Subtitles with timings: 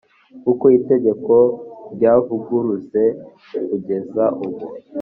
[0.51, 1.33] uko itegeko
[1.93, 3.03] ryavuguruze
[3.67, 4.65] kugeza ubu